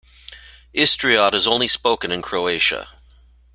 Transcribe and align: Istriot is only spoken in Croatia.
Istriot 0.73 1.35
is 1.35 1.45
only 1.45 1.67
spoken 1.67 2.11
in 2.11 2.23
Croatia. 2.23 2.87